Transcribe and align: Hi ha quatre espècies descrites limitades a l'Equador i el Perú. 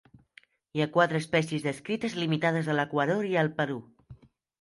Hi 0.77 0.81
ha 0.85 0.85
quatre 0.95 1.19
espècies 1.23 1.65
descrites 1.65 2.15
limitades 2.21 2.71
a 2.75 2.79
l'Equador 2.79 3.29
i 3.33 3.37
el 3.43 3.53
Perú. 3.61 3.77